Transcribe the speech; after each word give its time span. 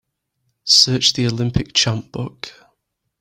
Search 0.63 1.13
The 1.13 1.27
Olympic 1.27 1.73
Champ 1.75 2.11
book. 2.11 2.51